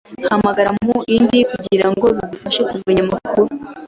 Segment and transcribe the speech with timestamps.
[0.23, 3.49] kuahamagara muindi kugirango igufashe kumenya amakuru